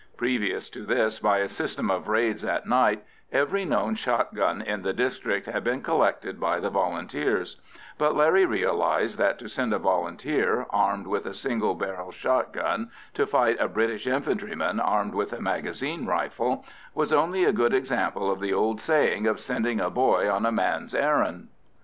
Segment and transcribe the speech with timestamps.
[0.17, 4.81] Previous to this, by a system of raids at night, every known shot gun in
[4.81, 7.61] the district had been collected by the Volunteers;
[7.99, 12.89] but Larry realised that to send a Volunteer, armed with a single barrel shot gun,
[13.13, 16.65] to fight a British infantryman armed with a magazine rifle,
[16.95, 20.51] was only a good example of the old saying of sending a boy on a
[20.51, 21.49] man's errand.